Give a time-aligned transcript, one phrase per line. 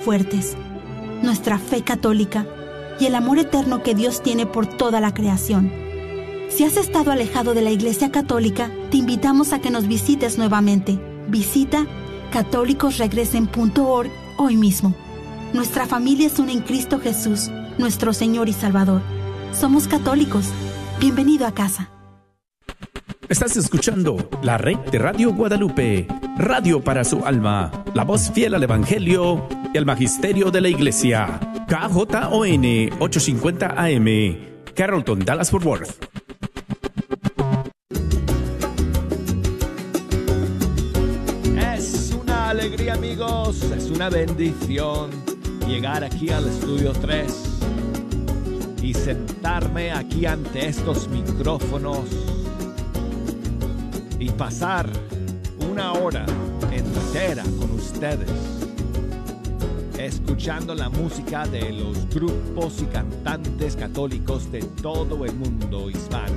[0.00, 0.56] fuertes,
[1.22, 2.46] nuestra fe católica
[2.98, 5.72] y el amor eterno que Dios tiene por toda la creación.
[6.48, 10.98] Si has estado alejado de la Iglesia Católica, te invitamos a que nos visites nuevamente.
[11.28, 11.86] Visita
[12.32, 14.94] católicosregresen.org hoy mismo.
[15.52, 19.00] Nuestra familia es una en Cristo Jesús, nuestro Señor y Salvador.
[19.52, 20.46] Somos católicos.
[20.98, 21.90] Bienvenido a casa.
[23.28, 28.64] Estás escuchando la red de Radio Guadalupe, radio para su alma, la voz fiel al
[28.64, 31.38] Evangelio y Magisterio de la Iglesia.
[31.68, 32.64] KJON
[32.98, 34.36] 850 AM,
[34.74, 35.90] Carrollton, Dallas Fort Worth.
[41.72, 45.10] Es una alegría amigos, es una bendición
[45.66, 47.60] llegar aquí al estudio 3
[48.82, 52.08] y sentarme aquí ante estos micrófonos
[54.18, 54.90] y pasar
[55.70, 56.26] una hora
[56.72, 58.59] entera con ustedes
[60.04, 66.34] escuchando la música de los grupos y cantantes católicos de todo el mundo hispano.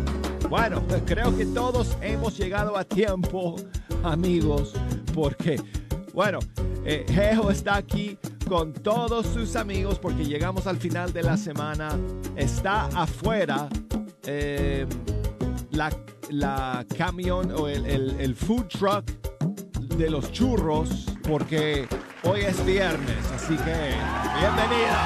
[0.50, 3.56] Bueno, creo que todos hemos llegado a tiempo,
[4.04, 4.74] amigos,
[5.14, 5.62] porque,
[6.14, 6.40] bueno,
[6.86, 11.90] eh, Jejo está aquí con todos sus amigos porque llegamos al final de la semana.
[12.36, 13.70] Está afuera
[14.26, 14.86] eh,
[15.72, 15.90] la
[16.34, 19.06] la camión o el, food truck
[19.98, 21.88] de los churros porque
[22.24, 23.96] hoy es viernes, así que
[24.40, 24.98] bienvenida.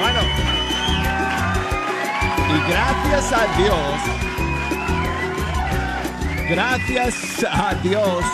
[0.00, 0.20] Bueno,
[2.48, 4.00] y gracias a Dios,
[6.48, 8.24] gracias a Dios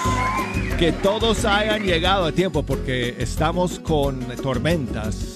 [0.78, 5.35] que todos hayan llegado a tiempo porque estamos con tormentas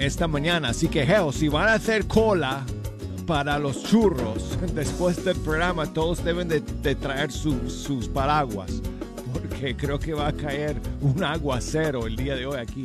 [0.00, 0.70] esta mañana.
[0.70, 2.64] Así que, hell, si van a hacer cola
[3.26, 6.60] para los churros después del programa, todos deben de,
[6.96, 8.82] traer sus paraguas
[9.32, 12.82] porque creo que va a caer un aguacero el día de hoy aquí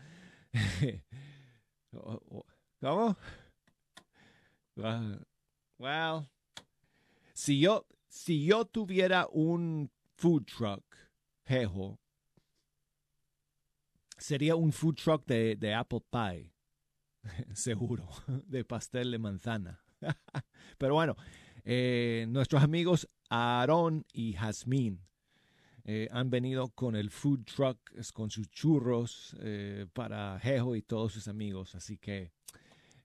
[2.79, 3.17] ¿cómo?
[5.77, 6.27] Well,
[7.33, 10.83] si yo, si yo tuviera un food truck,
[11.45, 11.99] jejo,
[14.17, 16.53] sería un food truck de, apple pie,
[17.53, 19.81] seguro, de pastel de manzana.
[20.77, 21.15] Pero bueno,
[21.63, 25.01] eh, nuestros amigos Aaron y Jazmín
[25.83, 27.77] eh, han venido con el food truck,
[28.13, 31.75] con sus churros eh, para Jejo y todos sus amigos.
[31.75, 32.31] Así que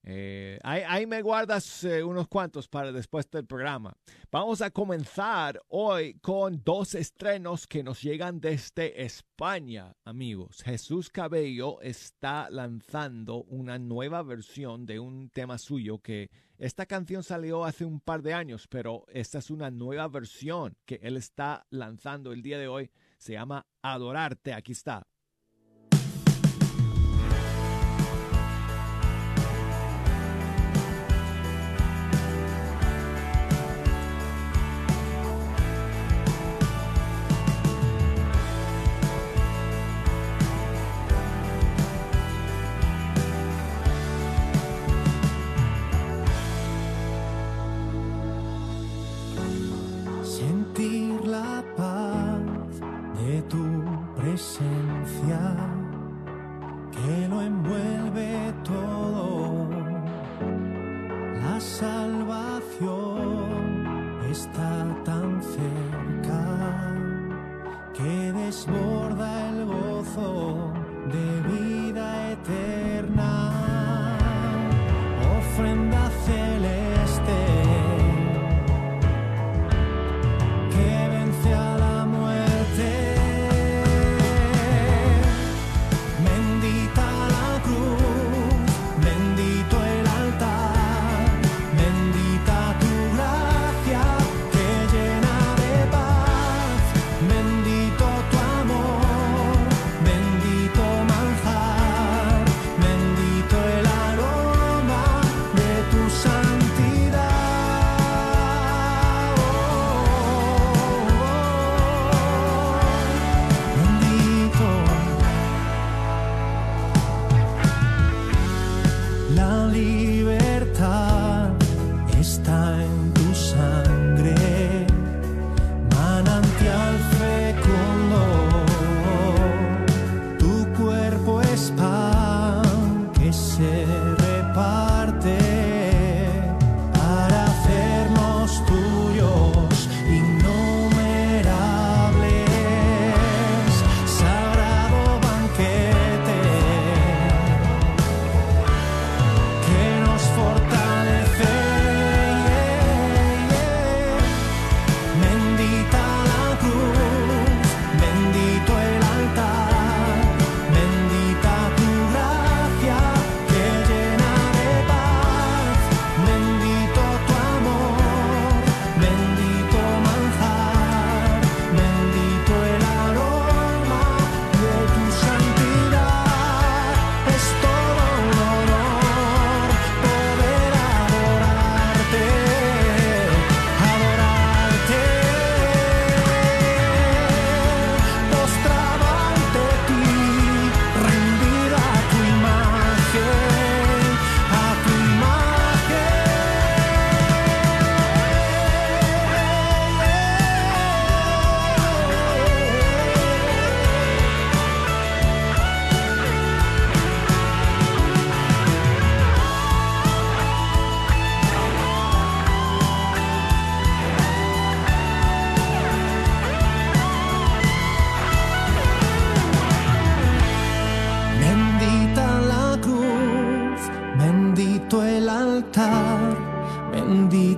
[0.09, 3.93] eh, ahí, me guardas eh, unos cuantos para después del programa.
[4.31, 10.63] Vamos a comenzar hoy con dos estrenos que nos llegan desde España, amigos.
[10.63, 17.65] Jesús Cabello está lanzando una nueva versión de un tema suyo que esta canción salió
[17.65, 22.33] hace un par de años, pero esta es una nueva versión que él está lanzando
[22.33, 22.93] el día de hoy.
[23.19, 24.55] Se llama Adorarte.
[24.55, 25.05] Aquí está.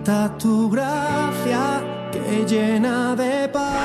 [0.08, 3.77] Tu gracia que llena de paz.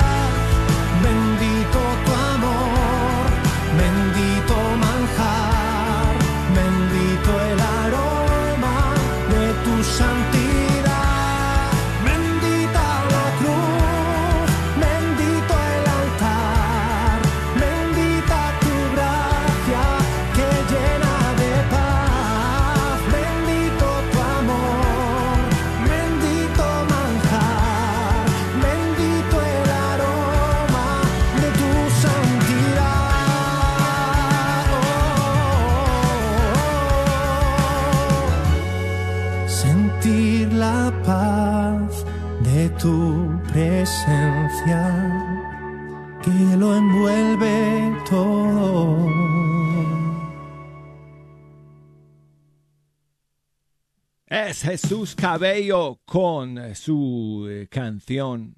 [54.74, 58.56] Jesús Cabello con su eh, canción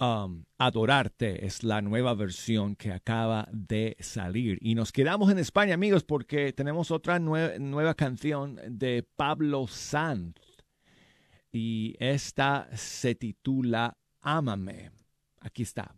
[0.00, 1.46] um, Adorarte.
[1.46, 4.58] Es la nueva versión que acaba de salir.
[4.60, 10.34] Y nos quedamos en España, amigos, porque tenemos otra nueva canción de Pablo Sanz.
[11.52, 14.90] Y esta se titula Ámame.
[15.42, 15.94] Aquí está.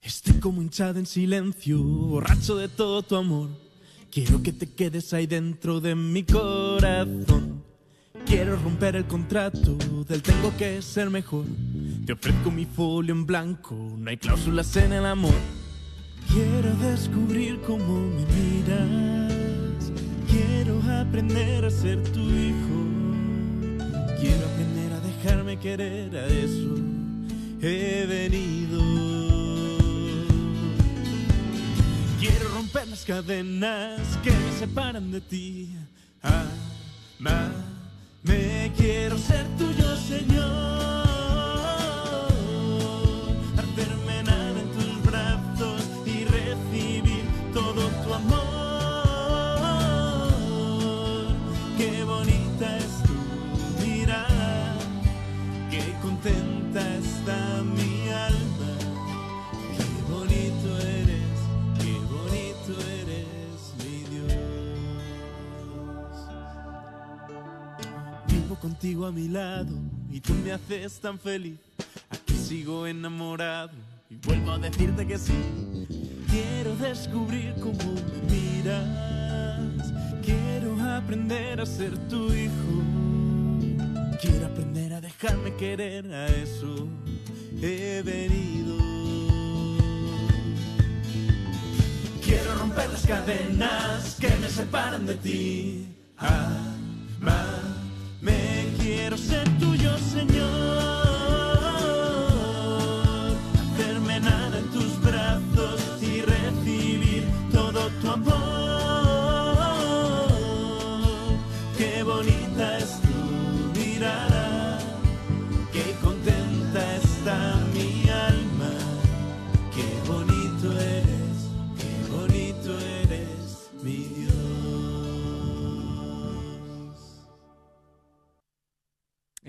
[0.00, 3.50] Estoy como hinchado en silencio, borracho de todo tu amor.
[4.10, 7.55] Quiero que te quedes ahí dentro de mi corazón.
[8.26, 9.76] Quiero romper el contrato
[10.08, 11.44] del tengo que ser mejor.
[12.04, 15.34] Te ofrezco mi folio en blanco, no hay cláusulas en el amor.
[16.28, 19.92] Quiero descubrir cómo me miras.
[20.28, 22.76] Quiero aprender a ser tu hijo.
[24.20, 26.74] Quiero aprender a dejarme querer, a eso
[27.62, 28.80] he venido.
[32.18, 35.76] Quiero romper las cadenas que me separan de ti.
[36.22, 37.55] Amar
[39.16, 39.45] me quiero
[68.66, 69.72] contigo a mi lado
[70.10, 71.56] y tú me haces tan feliz.
[72.10, 73.70] Aquí sigo enamorado
[74.10, 75.86] y vuelvo a decirte que sí.
[76.28, 79.92] Quiero descubrir cómo me miras.
[80.20, 82.82] Quiero aprender a ser tu hijo.
[84.20, 86.88] Quiero aprender a dejarme querer, a eso
[87.62, 88.78] he venido.
[92.20, 95.86] Quiero romper las cadenas que me separan de ti.
[97.20, 97.65] me
[99.06, 100.85] quiero ser tuyo, Señor.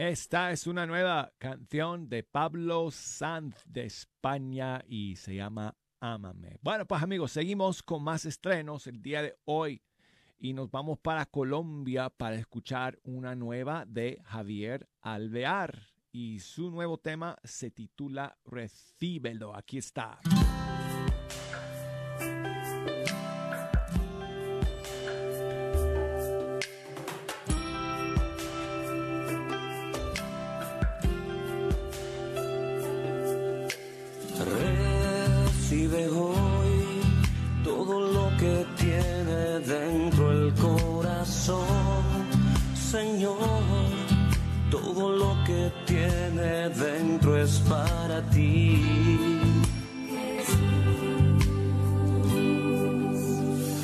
[0.07, 6.59] Esta es una nueva canción de Pablo Sanz de España y se llama Ámame.
[6.61, 9.81] Bueno, pues amigos, seguimos con más estrenos el día de hoy
[10.39, 15.77] y nos vamos para Colombia para escuchar una nueva de Javier Alvear
[16.13, 19.53] y su nuevo tema se titula Recíbelo.
[19.57, 20.21] Aquí está.
[46.69, 48.81] Dentro es para ti.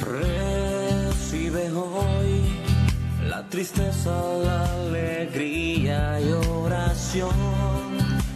[0.02, 2.42] Recibe hoy
[3.28, 4.12] la tristeza,
[4.44, 7.30] la alegría y oración,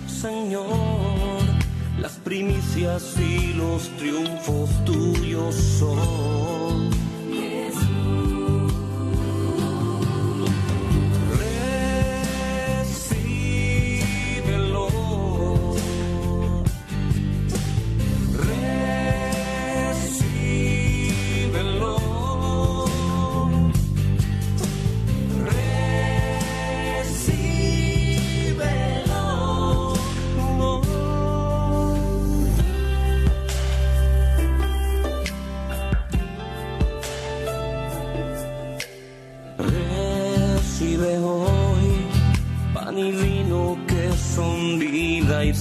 [0.07, 0.67] Señor.
[1.99, 6.66] Las primicias y los triunfos tuyos son.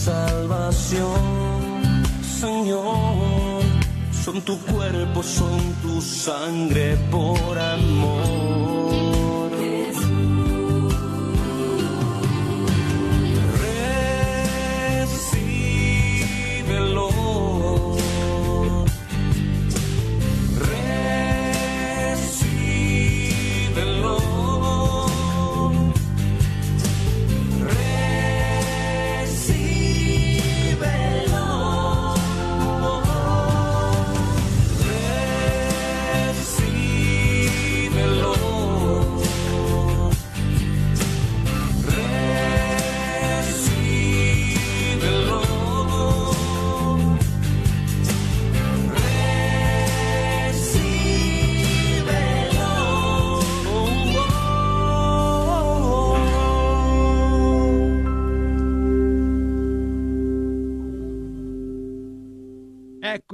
[0.07, 1.23] Salvación,
[2.41, 3.63] Señor.
[4.25, 8.36] Son tu cuerpo, son tu sangre por amor.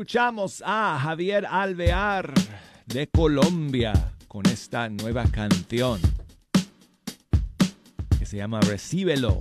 [0.02, 2.34] Escuchamos a Javier Alvear
[2.86, 3.92] de Colombia
[4.26, 6.00] con esta nueva canción
[8.18, 9.38] que se llama Recíbelo.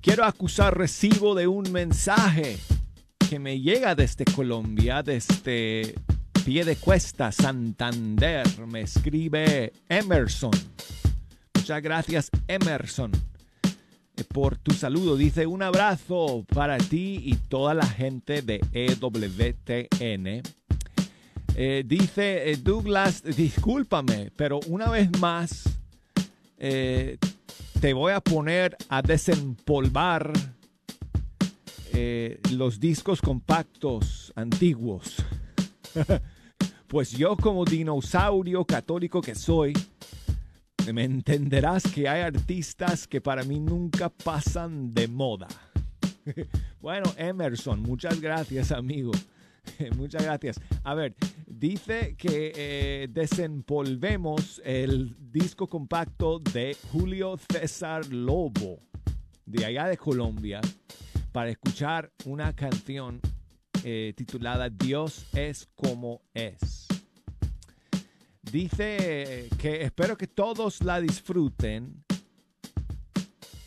[0.00, 2.58] Quiero acusar recibo de un mensaje
[3.30, 5.94] que me llega desde Colombia, desde
[6.44, 8.48] Pie de Cuesta, Santander.
[8.66, 10.50] Me escribe Emerson.
[11.54, 13.12] Muchas gracias, Emerson
[14.22, 15.16] por tu saludo.
[15.16, 20.42] Dice un abrazo para ti y toda la gente de EWTN.
[21.56, 25.62] Eh, dice eh, Douglas, discúlpame, pero una vez más
[26.58, 27.16] eh,
[27.80, 30.32] te voy a poner a desempolvar
[32.50, 35.14] los discos compactos antiguos.
[36.88, 39.72] pues yo como dinosaurio católico que soy,
[40.92, 45.48] me entenderás que hay artistas que para mí nunca pasan de moda.
[46.80, 49.12] bueno, Emerson, muchas gracias, amigo.
[49.96, 50.60] Muchas gracias.
[50.82, 51.14] A ver,
[51.46, 53.08] dice que eh,
[54.64, 58.80] el disco compacto de Julio César Lobo,
[59.46, 60.60] de allá de Colombia,
[61.32, 63.20] para escuchar una canción
[63.82, 66.83] eh, titulada Dios es como es.
[68.54, 72.04] Dice que espero que todos la disfruten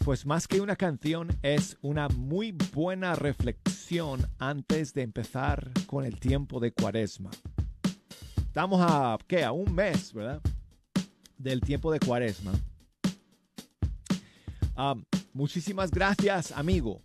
[0.06, 6.22] pues más que una canción es una muy buena reflexión antes de empezar con el
[6.22, 7.32] tiempo de cuaresma.
[8.38, 9.44] Estamos a, ¿qué?
[9.44, 10.42] A un mes, ¿verdad?
[11.38, 12.54] Del tiempo de cuaresma.
[14.74, 14.96] Ah,
[15.34, 17.02] muchísimas gracias, amigo.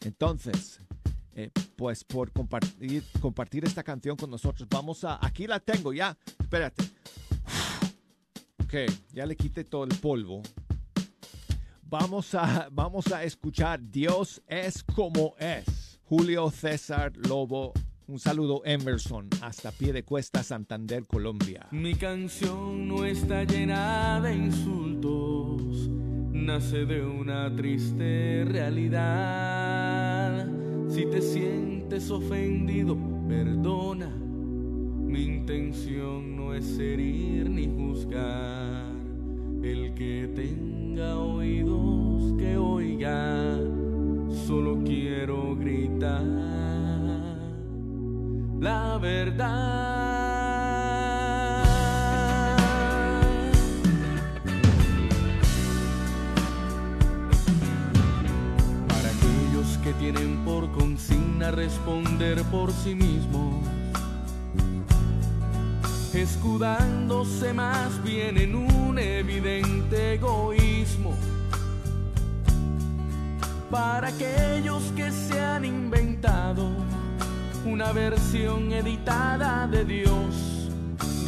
[0.00, 0.80] Entonces,
[1.34, 4.66] eh, pues por compartir, compartir esta canción con nosotros.
[4.70, 6.16] Vamos a, aquí la tengo ya.
[6.40, 7.01] Espérate.
[8.72, 10.40] Ok, ya le quité todo el polvo
[11.92, 16.00] vamos a, vamos a escuchar Dios es como es.
[16.04, 17.72] Julio César Lobo.
[18.08, 21.68] Un saludo Emerson, hasta pie de cuesta Santander, Colombia.
[21.70, 25.88] Mi canción no está llena de insultos,
[26.32, 30.48] nace de una triste realidad.
[30.88, 32.98] Si te sientes ofendido,
[33.28, 34.21] perdona.
[35.12, 38.86] Mi intención no es herir ni juzgar.
[39.62, 43.58] El que tenga oídos que oiga,
[44.46, 46.24] solo quiero gritar
[48.58, 49.52] la verdad.
[58.88, 63.71] Para aquellos que tienen por consigna responder por sí mismos
[66.22, 71.16] escudándose más bien en un evidente egoísmo.
[73.70, 76.68] Para aquellos que se han inventado
[77.66, 80.70] una versión editada de Dios,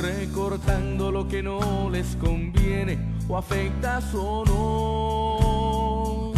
[0.00, 6.34] recortando lo que no les conviene o afecta su honor.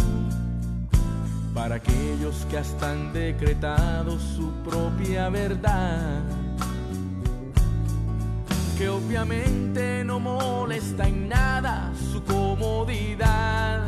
[1.53, 6.46] Para aquellos que hasta han decretado su propia verdad
[9.07, 13.87] obviamente no molesta en nada su comodidad.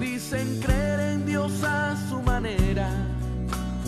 [0.00, 2.88] Dicen creer en Dios a su manera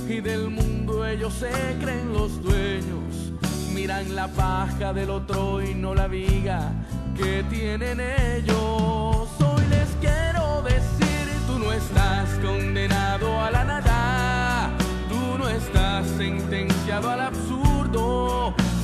[0.06, 3.32] y del mundo ellos se creen los dueños.
[3.72, 6.70] Miran la paja del otro y no la viga
[7.16, 9.28] que tienen ellos.
[9.40, 14.70] Hoy les quiero decir, tú no estás condenado a la nada,
[15.08, 17.63] tú no estás sentenciado al absurdo.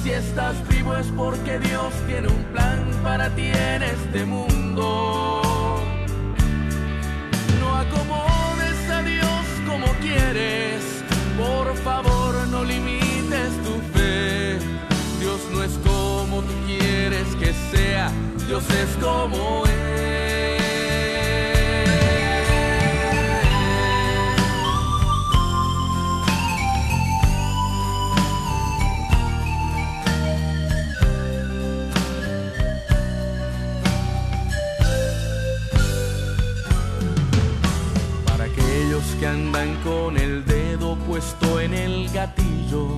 [0.02, 5.78] Si estás vivo es porque Dios tiene un plan para ti en este mundo.
[7.60, 10.82] No acomodes a Dios como quieres,
[11.36, 14.58] por favor no limites tu fe.
[15.18, 18.10] Dios no es como tú quieres que sea,
[18.46, 20.59] Dios es como es.
[39.20, 42.88] Que andan con el dedo puesto en el gatillo,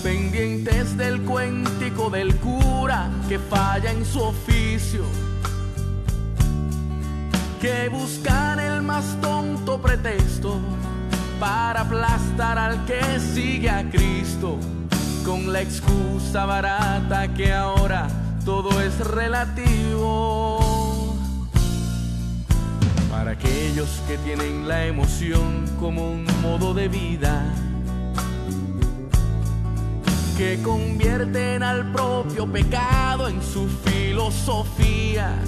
[0.00, 5.02] pendientes del cuéntico del cura que falla en su oficio,
[7.60, 10.60] que buscan el más tonto pretexto
[11.40, 14.56] para aplastar al que sigue a Cristo,
[15.24, 18.06] con la excusa barata que ahora
[18.44, 20.63] todo es relativo.
[23.24, 27.42] Para aquellos que tienen la emoción como un modo de vida,
[30.36, 35.38] que convierten al propio pecado en su filosofía.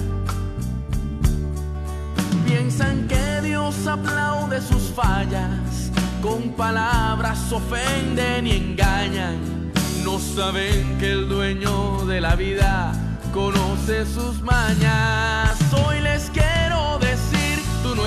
[2.47, 5.91] Piensan que Dios aplaude sus fallas,
[6.23, 9.71] con palabras ofenden y engañan.
[10.03, 12.91] No saben que el dueño de la vida
[13.31, 15.55] conoce sus mañas.
[15.85, 17.26] Hoy les quiero decir,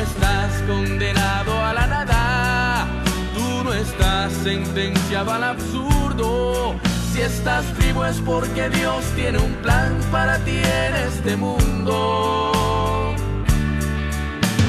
[0.00, 2.86] no estás condenado a la nada,
[3.34, 6.74] tú no estás sentenciado al absurdo.
[7.12, 13.14] Si estás vivo es porque Dios tiene un plan para ti en este mundo.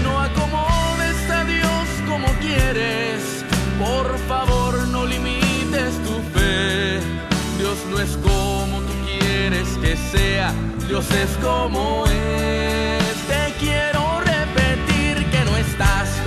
[0.03, 3.45] No acomodes a Dios como quieres,
[3.79, 6.99] por favor no limites tu fe.
[7.57, 8.91] Dios no es como tú
[9.81, 10.53] que sea,
[10.87, 13.15] Dios es como es.
[13.29, 14.00] Te quiero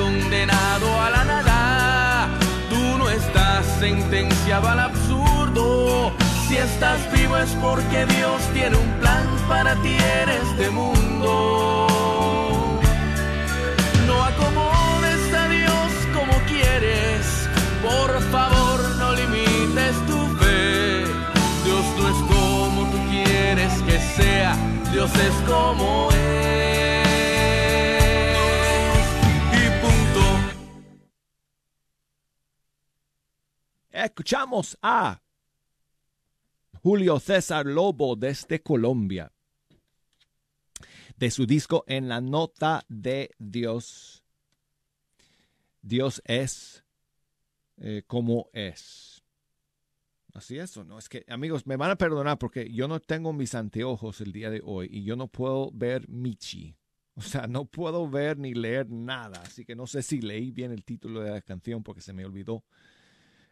[0.04, 2.28] condenado a la nada,
[2.68, 6.12] tú no estás sentenciado al absurdo.
[6.46, 11.86] Si estás vivo es porque Dios tiene un plan para ti en este mundo.
[14.08, 17.22] No acomodes a Dios como quieres,
[17.88, 21.04] por favor no limites tu fe.
[21.64, 24.54] Dios no es como tú quieres que sea,
[24.92, 26.93] Dios es como es.
[33.94, 35.22] Escuchamos a
[36.82, 39.30] Julio César Lobo desde Colombia.
[41.16, 44.24] De su disco En la nota de Dios.
[45.80, 46.84] Dios es
[47.76, 49.22] eh, como es.
[50.32, 50.98] Así es, ¿o ¿no?
[50.98, 54.50] Es que, amigos, me van a perdonar porque yo no tengo mis anteojos el día
[54.50, 56.76] de hoy y yo no puedo ver Michi.
[57.14, 59.40] O sea, no puedo ver ni leer nada.
[59.42, 62.24] Así que no sé si leí bien el título de la canción porque se me
[62.24, 62.64] olvidó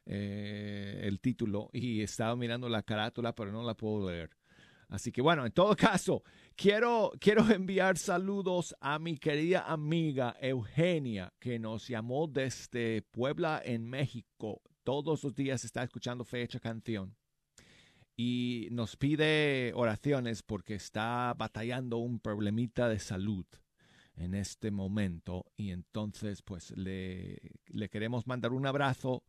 [0.04, 4.30] eh, el título y estaba mirando la carátula, pero no la puedo leer.
[4.88, 6.22] Así que bueno, en todo caso,
[6.54, 13.88] quiero, quiero enviar saludos a mi querida amiga Eugenia, que nos llamó desde Puebla, en
[13.88, 14.60] México.
[14.84, 17.16] Todos los días está escuchando Fecha Canción.
[18.16, 23.46] Y nos pide oraciones porque está batallando un problemita de salud
[24.14, 25.46] en este momento.
[25.56, 29.24] Y entonces, pues le, le queremos mandar un abrazo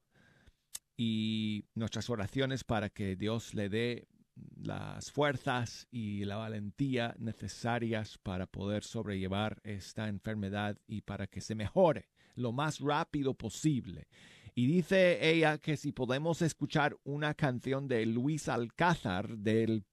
[0.96, 4.08] y nuestras oraciones para que Dios le dé
[4.56, 11.56] las fuerzas y la valentía necesarias para poder sobrellevar esta enfermedad y para que se
[11.56, 14.08] mejore lo más rápido posible.
[14.56, 19.86] Y dice ella que si podemos escuchar una canción de Luis Alcázar del,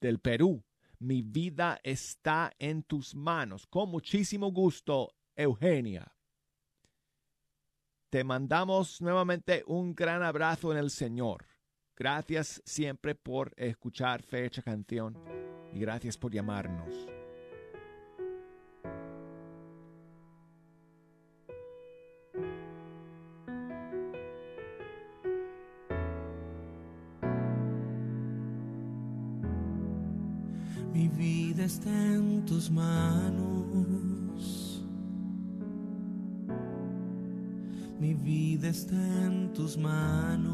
[0.00, 0.64] del Perú,
[1.00, 3.66] Mi vida está en tus manos.
[3.66, 6.14] Con muchísimo gusto, Eugenia.
[8.14, 11.46] Te mandamos nuevamente un gran abrazo en el Señor.
[11.96, 15.18] Gracias siempre por escuchar Fecha Canción
[15.72, 16.94] y gracias por llamarnos.
[30.92, 33.43] Mi vida está en tus manos.
[38.04, 40.52] Mi vida está en tus manos.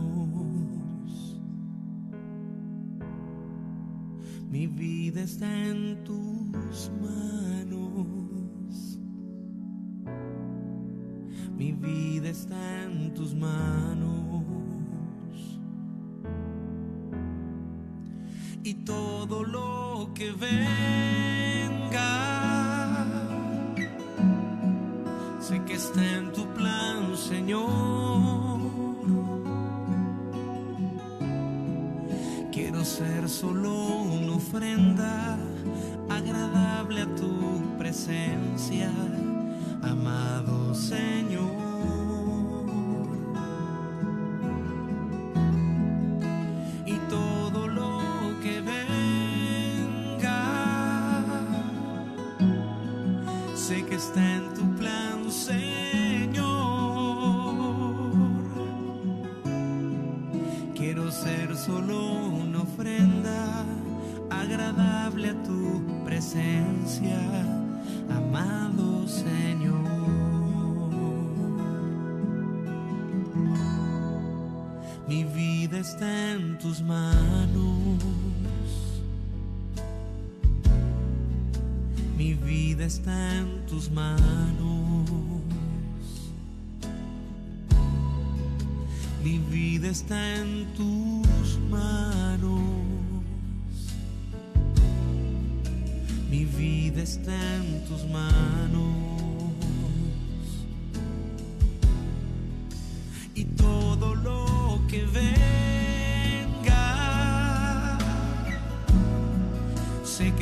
[4.48, 9.00] Mi vida está en tus manos.
[11.58, 14.44] Mi vida está en tus manos.
[18.62, 21.19] Y todo lo que venga,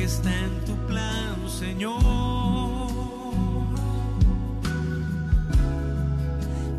[0.09, 2.01] está en tu plan, Señor.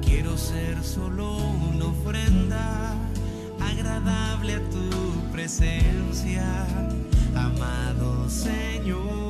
[0.04, 1.36] Quiero ser solo
[1.72, 2.92] una ofrenda
[3.60, 6.44] agradable a tu presencia,
[7.36, 9.29] amado Señor.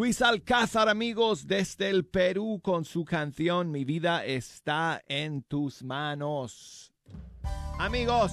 [0.00, 6.90] Luis Alcázar, amigos, desde el Perú con su canción Mi vida está en tus manos.
[7.78, 8.32] Amigos,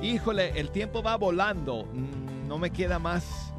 [0.00, 1.86] híjole, el tiempo va volando.
[1.86, 3.52] Mm, No me queda más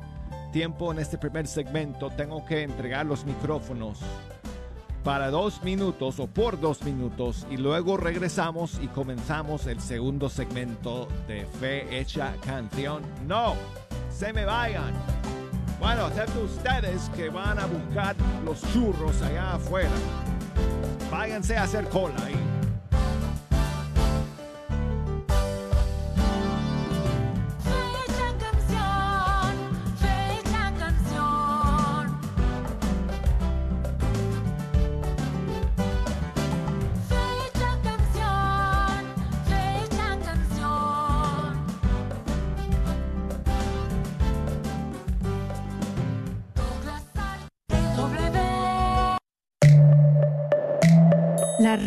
[0.54, 2.10] tiempo en este primer segmento.
[2.12, 4.00] Tengo que entregar los micrófonos
[5.04, 11.10] para dos minutos o por dos minutos y luego regresamos y comenzamos el segundo segmento
[11.28, 13.04] de Fe Hecha Canción.
[13.28, 13.56] No,
[14.10, 14.93] se me vayan.
[15.82, 18.15] Bueno, excepto ustedes que van a buscar
[18.46, 19.89] los churros allá afuera.
[21.10, 22.61] Váyanse a hacer cola ahí.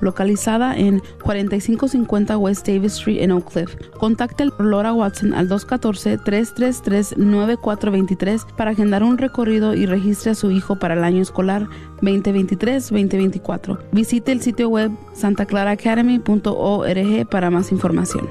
[0.00, 3.76] localizada en 4550 West Davis Street en Oak Cliff.
[3.98, 10.78] Contacte a Laura Watson al 214-333-9423 para agendar un recorrido y registre a su hijo
[10.78, 11.68] para el año escolar
[12.00, 13.78] 2023-2024.
[13.92, 18.28] Visite el sitio web santaclaraacademy.org para más información.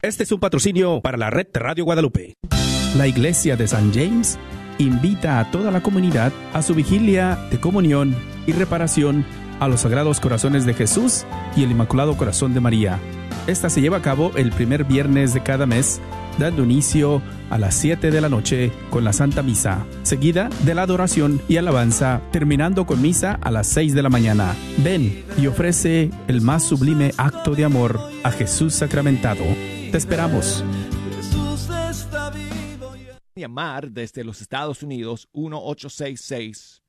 [0.00, 2.34] Este es un patrocinio para la red Radio Guadalupe.
[2.96, 4.38] La iglesia de San James
[4.78, 8.14] invita a toda la comunidad a su vigilia de comunión
[8.46, 9.24] y reparación
[9.58, 11.24] a los Sagrados Corazones de Jesús
[11.56, 13.00] y el Inmaculado Corazón de María.
[13.48, 16.00] Esta se lleva a cabo el primer viernes de cada mes,
[16.38, 20.82] dando inicio a las 7 de la noche con la Santa Misa, seguida de la
[20.82, 24.54] adoración y alabanza, terminando con misa a las 6 de la mañana.
[24.76, 29.44] Ven y ofrece el más sublime acto de amor a Jesús sacramentado.
[29.90, 30.62] Te esperamos.
[31.16, 32.92] Jesús está vivo.
[33.34, 36.82] Llamar desde los Estados Unidos 1866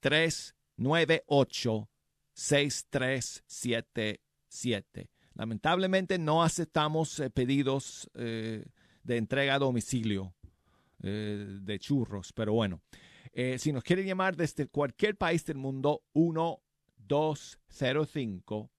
[0.00, 1.88] 398
[2.32, 5.10] 6377.
[5.34, 8.64] Lamentablemente no aceptamos eh, pedidos eh,
[9.04, 10.34] de entrega a domicilio
[11.02, 12.82] eh, de churros, pero bueno.
[13.32, 18.70] Eh, si nos quieren llamar desde cualquier país del mundo, 1205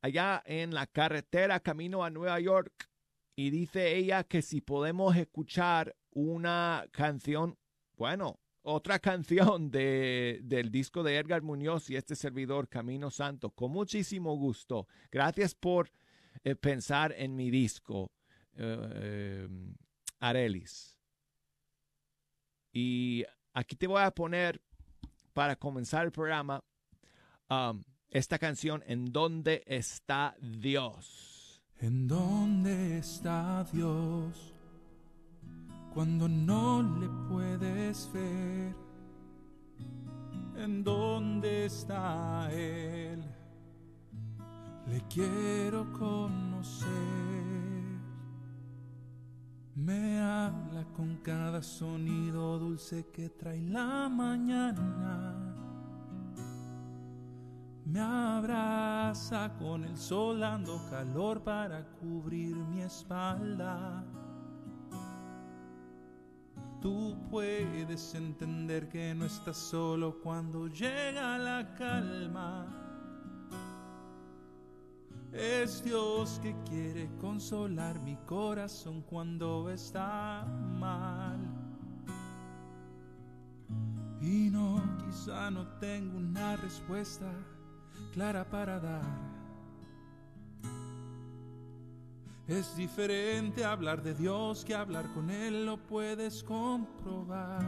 [0.00, 2.88] allá en la carretera camino a Nueva York.
[3.38, 7.56] Y dice ella que si podemos escuchar una canción,
[7.96, 13.70] bueno, otra canción de, del disco de Edgar Muñoz y este servidor Camino Santo, con
[13.70, 14.88] muchísimo gusto.
[15.12, 15.88] Gracias por
[16.42, 18.10] eh, pensar en mi disco,
[18.56, 19.48] eh, eh,
[20.18, 20.98] Arelis.
[22.72, 24.60] Y aquí te voy a poner,
[25.32, 26.64] para comenzar el programa,
[28.10, 31.27] esta canción, ¿En dónde está Dios?
[31.80, 34.52] ¿En dónde está Dios
[35.94, 38.74] cuando no le puedes ver?
[40.56, 43.22] ¿En dónde está Él?
[44.88, 46.88] Le quiero conocer.
[49.76, 55.54] Me habla con cada sonido dulce que trae la mañana.
[57.90, 64.04] Me abraza con el sol dando calor para cubrir mi espalda.
[66.82, 72.66] Tú puedes entender que no estás solo cuando llega la calma.
[75.32, 80.44] Es Dios que quiere consolar mi corazón cuando está
[80.78, 81.38] mal.
[84.20, 87.32] Y no, quizá no tengo una respuesta
[88.12, 89.28] clara para dar.
[92.48, 97.62] Es diferente hablar de Dios que hablar con Él, lo puedes comprobar.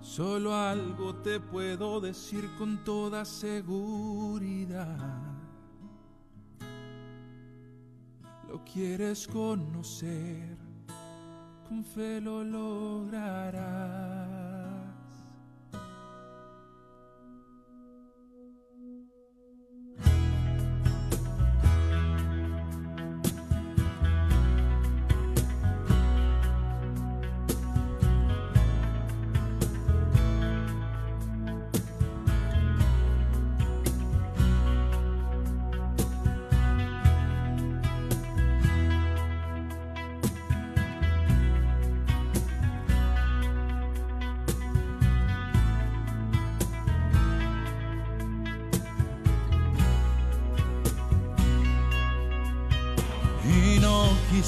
[0.00, 4.98] Solo algo te puedo decir con toda seguridad.
[8.48, 10.58] Lo quieres conocer,
[11.68, 13.30] con fe lo lograrás.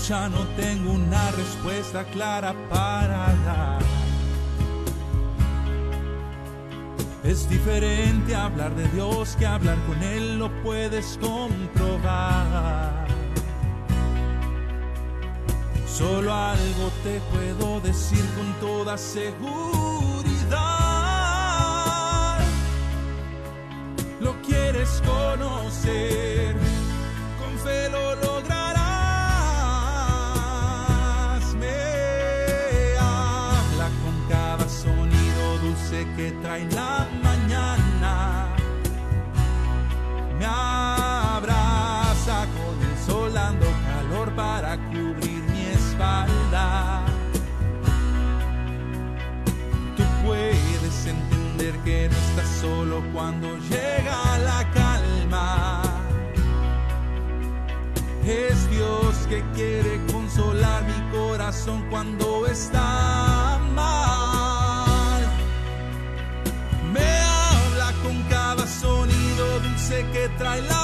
[0.03, 3.81] Quizá no tengo una respuesta clara para dar.
[7.23, 13.07] Es diferente hablar de Dios que hablar con Él, lo puedes comprobar.
[15.87, 19.53] Solo algo te puedo decir con toda seguridad.
[24.19, 26.32] Lo quieres conocer,
[36.53, 38.47] trae la mañana.
[40.39, 47.05] Me abraza con el sol calor para cubrir mi espalda.
[49.97, 55.83] Tú puedes entender que no estás solo cuando llega la calma.
[58.25, 63.22] Es Dios que quiere consolar mi corazón cuando está
[70.11, 70.82] que trae la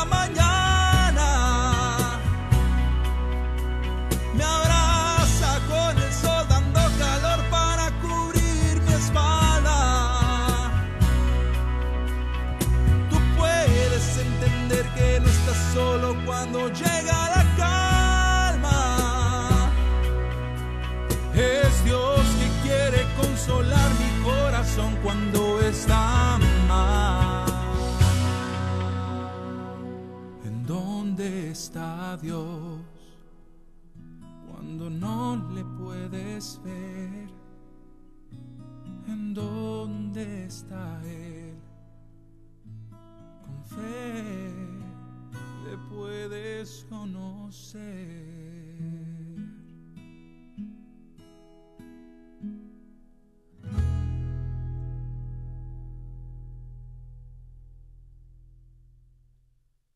[32.16, 32.80] Dios
[34.50, 37.28] cuando no le puedes ver?
[39.06, 41.54] ¿En dónde está Él?
[43.44, 44.52] Con fe
[45.64, 48.48] le puedes conocer.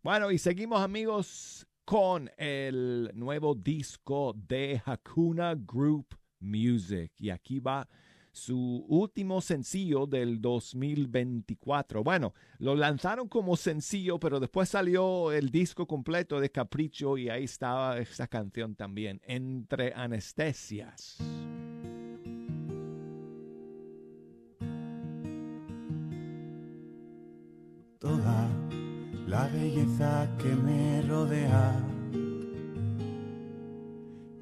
[0.02, 7.12] Bueno, y seguimos amigos con el nuevo disco de Hakuna Group Music.
[7.18, 7.88] Y aquí va
[8.32, 12.02] su último sencillo del 2024.
[12.02, 17.44] Bueno, lo lanzaron como sencillo, pero después salió el disco completo de Capricho y ahí
[17.44, 21.18] estaba esa canción también, Entre Anestesias.
[29.32, 31.72] La belleza que me rodea,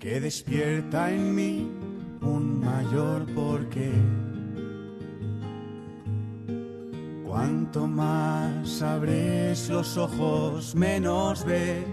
[0.01, 1.71] que despierta en mí
[2.23, 3.93] un mayor porqué.
[7.25, 11.85] Cuanto más abres los ojos, menos ves.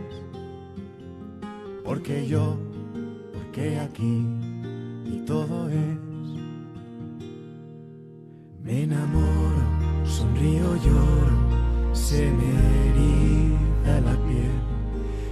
[1.85, 2.57] Porque yo,
[3.31, 4.25] porque aquí,
[5.05, 5.99] y todo es.
[8.63, 9.63] Me enamoro,
[10.03, 11.46] sonrío, lloro,
[11.97, 12.49] se me
[12.89, 14.55] eriza la piel.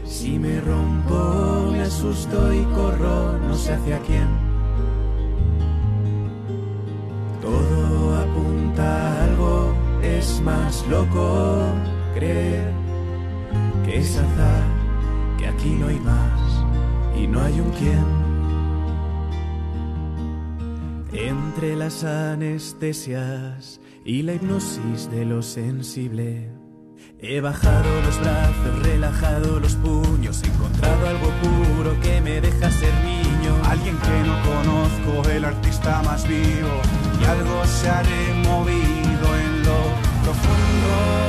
[0.03, 4.27] Si me rompo, me asusto y corro, no sé hacia quién.
[7.41, 11.65] Todo apunta a algo, es más loco
[12.15, 12.73] creer
[13.85, 14.63] que es azar,
[15.37, 16.65] que aquí no hay más
[17.15, 18.25] y no hay un quién.
[21.13, 26.54] Entre las anestesias y la hipnosis de lo sensible,
[27.27, 32.93] he bajado los brazos, relajado los puños, he encontrado algo puro que me deja ser
[33.03, 33.55] niño.
[33.63, 36.81] Alguien que no conozco, el artista más vivo,
[37.19, 39.77] y algo se ha removido en lo
[40.23, 41.24] profundo.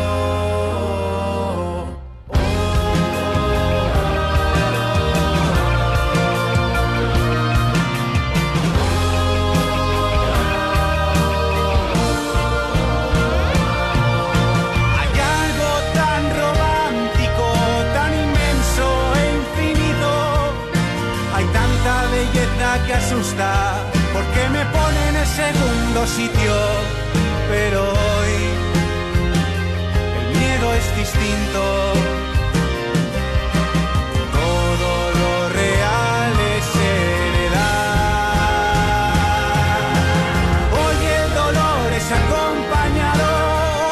[23.34, 26.54] Porque me pone en el segundo sitio,
[27.50, 28.34] pero hoy
[30.18, 31.62] el miedo es distinto.
[34.32, 37.66] Todo lo real es heredad.
[40.82, 43.26] Hoy el dolor es acompañado,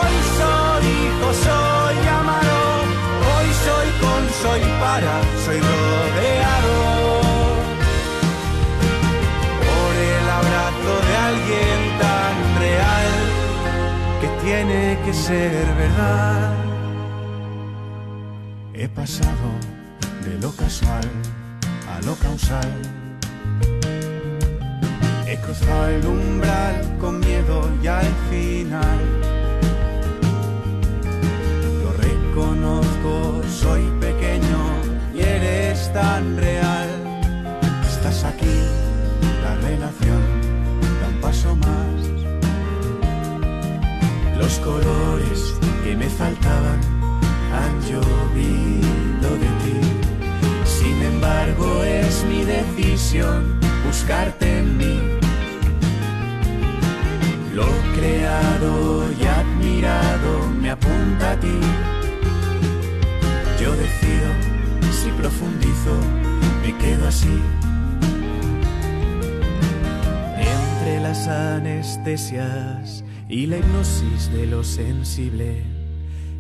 [0.01, 2.59] hoy soy hijo, soy amado,
[3.35, 5.15] hoy soy con, soy para,
[15.05, 16.55] que ser verdad.
[18.73, 19.49] He pasado
[20.25, 21.05] de lo casual
[21.95, 22.71] a lo causal.
[25.27, 29.01] He cruzado el umbral con miedo y al final
[31.83, 34.61] lo reconozco, soy pequeño
[35.15, 36.89] y eres tan real.
[37.87, 38.57] Estás aquí,
[39.43, 40.34] la relación
[46.05, 46.81] me faltaban
[47.59, 49.79] han llovido de ti.
[50.65, 55.01] Sin embargo, es mi decisión buscarte en mí.
[57.55, 60.31] Lo creado y admirado
[60.61, 61.59] me apunta a ti.
[63.61, 64.29] Yo decido
[64.99, 65.97] si profundizo,
[66.63, 67.39] me quedo así.
[70.37, 75.74] Entre las anestesias y la hipnosis de lo sensible.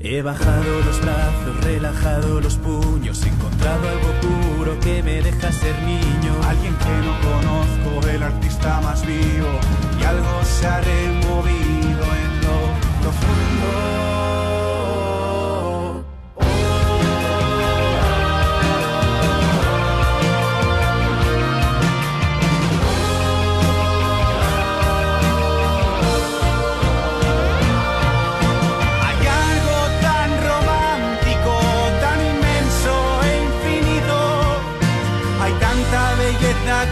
[0.06, 5.74] He bajado los brazos, relajado los puños, he encontrado algo puro que me deja ser
[5.82, 6.34] niño.
[6.46, 9.48] Alguien que no conozco, el artista más vivo,
[9.98, 14.03] y algo se ha removido en lo profundo.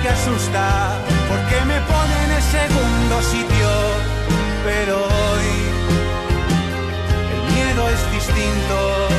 [0.02, 0.98] Que asusta,
[1.28, 3.70] porque me pone en el segundo sitio.
[4.64, 5.50] Pero hoy
[7.34, 9.11] el miedo es distinto.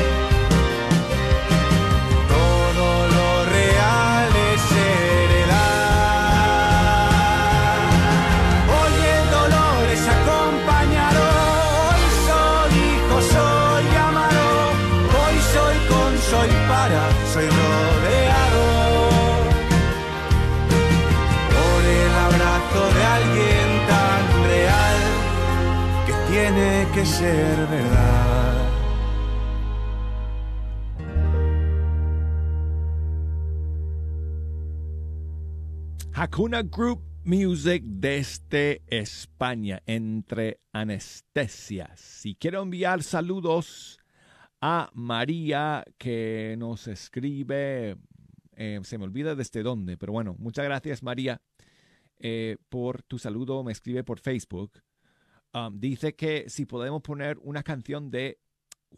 [36.14, 42.26] Hakuna Group Music desde España, entre anestesias.
[42.26, 44.00] Y quiero enviar saludos
[44.62, 47.98] a María que nos escribe,
[48.56, 51.42] eh, se me olvida desde dónde, pero bueno, muchas gracias María
[52.20, 54.82] eh, por tu saludo, me escribe por Facebook.
[55.54, 58.40] Um, dice que si podemos poner una canción de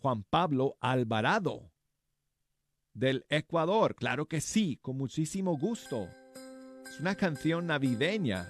[0.02, 1.72] Juan Pablo Alvarado
[2.94, 3.96] del Ecuador.
[3.96, 6.08] Claro que sí, con muchísimo gusto.
[6.90, 8.48] Es una canción navideña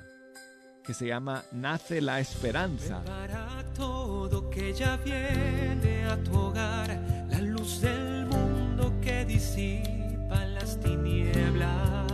[0.84, 3.04] que se llama Nace la Esperanza.
[3.76, 6.88] Todo que ya viene a tu hogar,
[7.30, 12.08] la luz del mundo que disipa las tinieblas.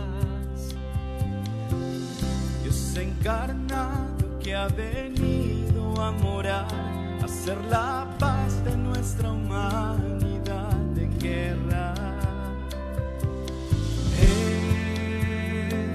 [2.62, 5.61] Dios encarnado que ha venido
[6.00, 11.94] a ser la paz de nuestra humanidad en guerra.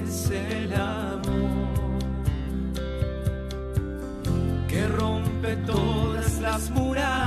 [0.04, 2.00] Es el amor
[4.68, 7.27] que rompe todas las murallas.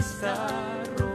[0.00, 0.34] Indiferencia
[0.98, 1.09] nos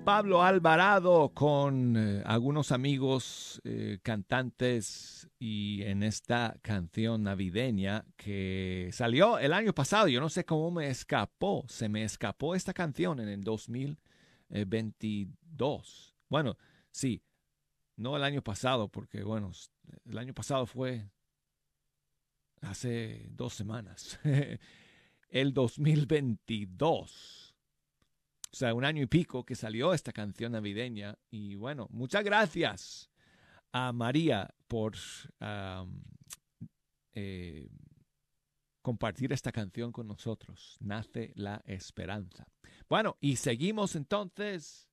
[0.00, 9.38] Pablo Alvarado con eh, algunos amigos eh, cantantes y en esta canción navideña que salió
[9.38, 10.08] el año pasado.
[10.08, 11.64] Yo no sé cómo me escapó.
[11.68, 16.14] Se me escapó esta canción en el 2022.
[16.28, 16.56] Bueno,
[16.90, 17.22] sí,
[17.96, 19.52] no el año pasado, porque bueno,
[20.06, 21.08] el año pasado fue
[22.62, 24.18] hace dos semanas.
[25.28, 27.43] el 2022.
[28.54, 31.18] O sea, un año y pico que salió esta canción navideña.
[31.28, 33.10] Y bueno, muchas gracias
[33.72, 34.94] a María por
[37.14, 37.68] eh,
[38.80, 40.76] compartir esta canción con nosotros.
[40.78, 42.46] Nace la esperanza.
[42.88, 44.88] Bueno, y seguimos entonces,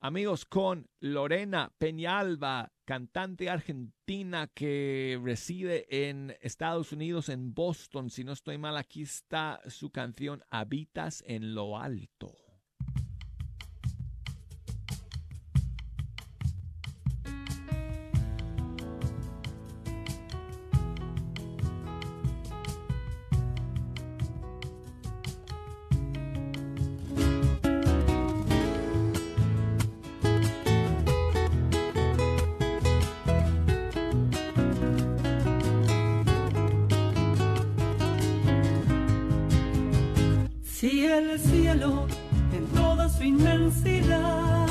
[0.00, 8.10] amigos, con Lorena Peñalba, cantante argentina que reside en Estados Unidos, en Boston.
[8.10, 12.49] Si no estoy mal, aquí está su canción Habitas en lo alto.
[41.00, 42.06] Si el cielo
[42.52, 44.66] en toda su inmensidad.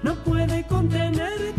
[0.00, 1.49] No puede contenerte,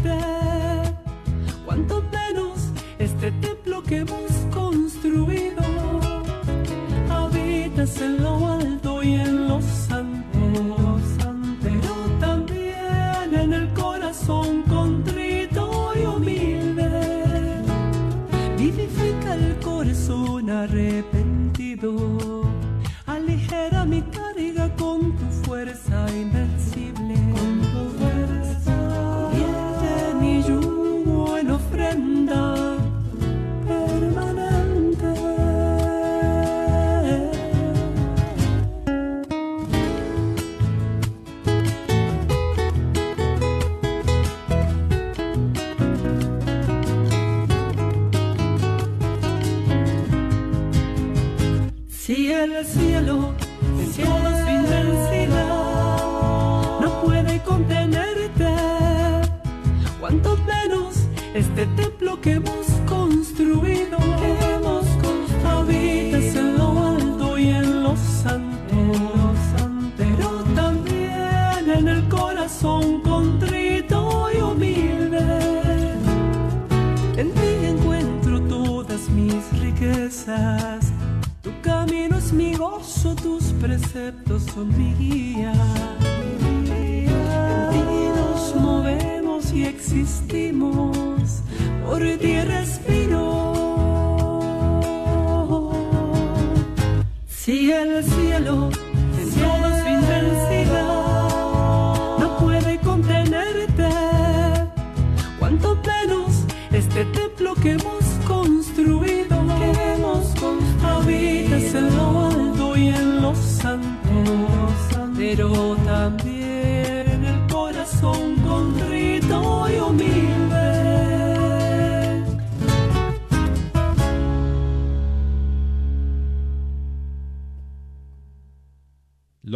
[90.01, 90.80] existimos.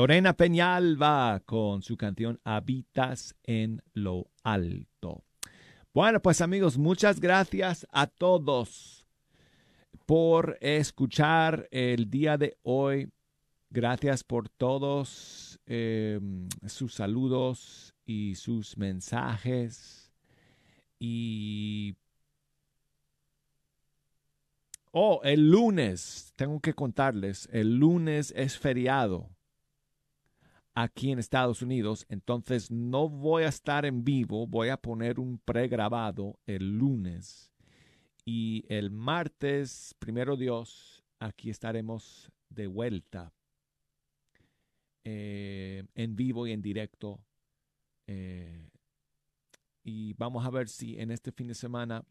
[0.06, 5.24] Lorena Peñalba con su canción Habitas en lo Alto.
[5.96, 9.08] Bueno, pues amigos, muchas gracias a todos
[10.06, 13.10] por escuchar el día de hoy.
[13.72, 16.20] Gracias por todos eh,
[16.68, 20.14] sus saludos y sus mensajes.
[21.00, 21.96] Y...
[24.92, 29.35] Oh, el lunes, tengo que contarles, el lunes es feriado
[30.76, 35.40] aquí en Estados Unidos, entonces no voy a estar en vivo, voy a poner un
[35.40, 37.50] pregrabado el lunes.
[38.26, 43.32] Y el martes, primero Dios, aquí estaremos de vuelta
[45.04, 47.20] eh, en vivo y en directo.
[48.08, 48.70] eh,
[49.88, 52.04] y vamos a ver si en este fin de semana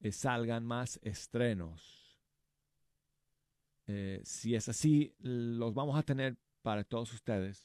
[0.00, 1.98] eh, salgan más estrenos.
[4.22, 7.64] Si es así, los vamos a tener para todos ustedes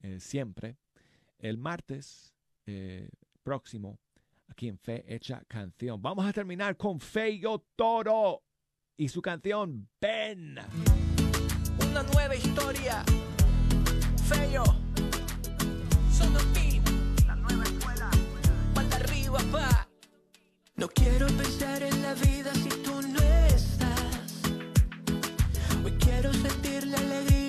[0.00, 0.76] eh, siempre
[1.38, 2.34] el martes
[2.66, 3.08] eh,
[3.42, 3.98] próximo
[4.48, 6.00] aquí en Fe Hecha Canción.
[6.00, 8.42] Vamos a terminar con Feyo Toro
[8.96, 10.58] y su canción Ven.
[11.90, 13.04] Una nueva historia.
[14.28, 14.64] Feo.
[16.10, 16.82] Sonotín.
[17.26, 18.10] La nueva escuela.
[18.92, 19.38] Arriba.
[20.76, 24.42] No quiero pensar en la vida si tú no estás.
[25.84, 27.45] Hoy quiero sentir la alegría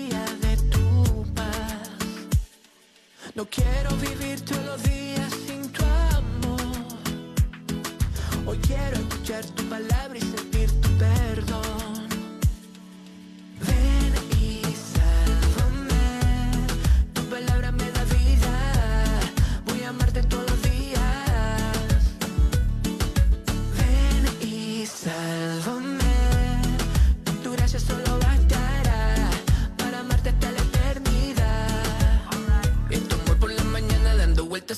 [3.38, 6.59] No quiero vivir todos los días sin tu amor.
[8.47, 11.96] Hoy quiero escuchar tu palabra y sentir tu perdón.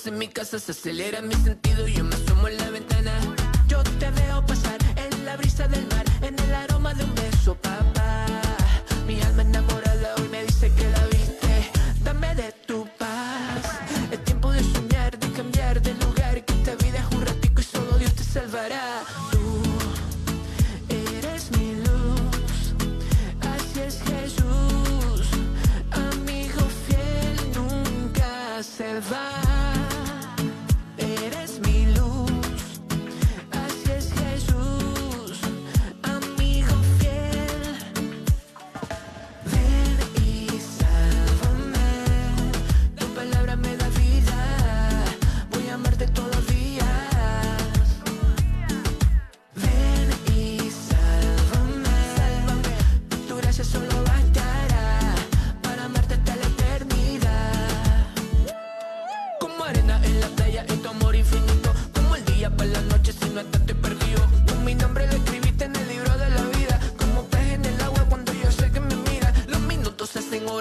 [0.08, 1.88] En mi casa se acelera mi sentido.
[1.88, 2.18] Yo me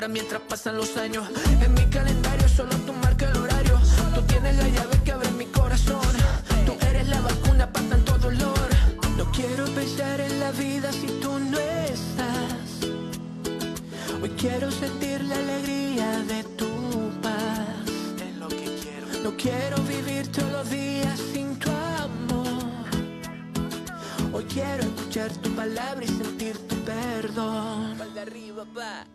[0.09, 1.29] mientras pasan los años.
[1.61, 3.79] En mi calendario solo tú marca el horario.
[4.15, 6.01] Tú tienes la llave que abre mi corazón.
[6.67, 8.69] Tú eres la vacuna para tanto dolor.
[9.17, 12.89] No quiero pensar en la vida si tú no estás.
[14.23, 17.87] Hoy quiero sentir la alegría de tu paz.
[18.29, 19.07] Es lo que quiero.
[19.23, 22.47] No quiero vivir todos los días sin tu amor.
[24.33, 27.99] Hoy quiero escuchar tu palabra y sentir tu perdón.
[28.15, 29.08] de arriba, pa.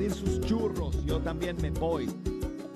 [0.00, 1.04] Pedir sus churros.
[1.04, 2.08] Yo también me voy.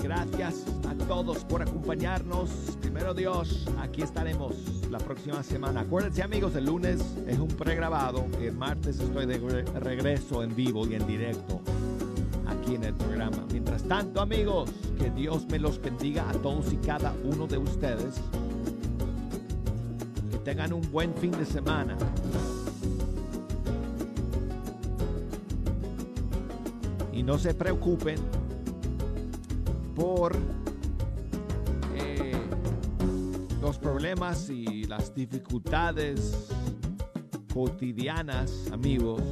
[0.02, 2.50] Gracias a todos por acompañarnos.
[2.82, 4.54] Primero Dios, aquí estaremos
[4.90, 5.80] la próxima semana.
[5.80, 8.26] Acuérdense amigos, el lunes es un pregrabado.
[8.42, 11.62] El martes estoy de re- regreso en vivo y en directo
[12.46, 13.46] aquí en el programa.
[13.50, 18.16] Mientras tanto amigos, que Dios me los bendiga a todos y cada uno de ustedes.
[20.30, 21.96] Que tengan un buen fin de semana.
[27.24, 28.16] No se preocupen
[29.96, 30.36] por
[31.94, 32.32] eh,
[33.62, 36.48] los problemas y las dificultades
[37.52, 39.22] cotidianas, amigos.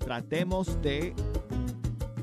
[0.00, 1.14] Tratemos de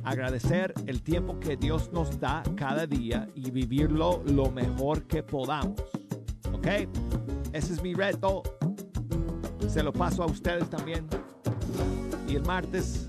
[0.04, 5.82] agradecer el tiempo que Dios nos da cada día y vivirlo lo mejor que podamos.
[6.54, 6.68] ¿Ok?
[7.54, 8.44] Ese es mi reto.
[9.68, 11.08] Se lo paso a ustedes también.
[12.28, 13.09] Y el martes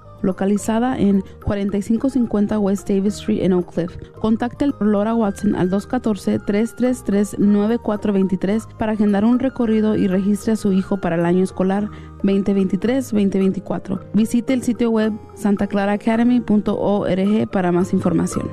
[0.21, 3.95] Localizada en 4550 West Davis Street en Oak Cliff.
[4.19, 10.97] Contacte a Laura Watson al 214-333-9423 para agendar un recorrido y registre a su hijo
[10.97, 11.89] para el año escolar
[12.23, 13.99] 2023-2024.
[14.13, 18.49] Visite el sitio web santaclaraacademy.org para más información.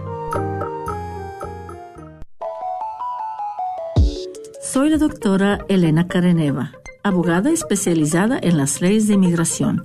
[4.60, 9.84] Soy la doctora Elena Careneva, abogada especializada en las leyes de inmigración.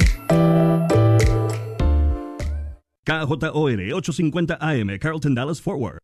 [3.05, 5.99] KJOR 850 AM, Carlton Dallas Forward.